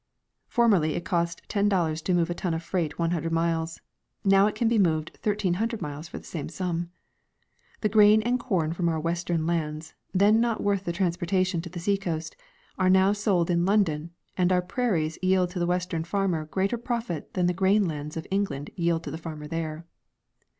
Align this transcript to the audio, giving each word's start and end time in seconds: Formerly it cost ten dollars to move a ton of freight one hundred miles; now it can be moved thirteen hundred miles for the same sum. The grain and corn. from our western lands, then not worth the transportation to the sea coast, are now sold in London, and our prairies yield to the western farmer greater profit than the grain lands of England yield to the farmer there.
Formerly 0.47 0.95
it 0.95 1.05
cost 1.05 1.43
ten 1.47 1.69
dollars 1.69 2.01
to 2.01 2.15
move 2.15 2.31
a 2.31 2.33
ton 2.33 2.55
of 2.55 2.63
freight 2.63 2.97
one 2.97 3.11
hundred 3.11 3.31
miles; 3.31 3.81
now 4.25 4.47
it 4.47 4.55
can 4.55 4.67
be 4.67 4.79
moved 4.79 5.11
thirteen 5.21 5.53
hundred 5.61 5.79
miles 5.79 6.07
for 6.07 6.17
the 6.17 6.23
same 6.23 6.49
sum. 6.49 6.89
The 7.81 7.89
grain 7.89 8.23
and 8.23 8.39
corn. 8.39 8.73
from 8.73 8.89
our 8.89 8.99
western 8.99 9.45
lands, 9.45 9.93
then 10.11 10.39
not 10.41 10.63
worth 10.63 10.85
the 10.85 10.91
transportation 10.91 11.61
to 11.61 11.69
the 11.69 11.79
sea 11.79 11.97
coast, 11.97 12.35
are 12.79 12.89
now 12.89 13.13
sold 13.13 13.51
in 13.51 13.63
London, 13.63 14.09
and 14.35 14.51
our 14.51 14.63
prairies 14.63 15.19
yield 15.21 15.51
to 15.51 15.59
the 15.59 15.67
western 15.67 16.03
farmer 16.03 16.45
greater 16.45 16.79
profit 16.79 17.35
than 17.35 17.45
the 17.45 17.53
grain 17.53 17.87
lands 17.87 18.17
of 18.17 18.25
England 18.31 18.71
yield 18.75 19.03
to 19.03 19.11
the 19.11 19.19
farmer 19.19 19.45
there. 19.47 19.85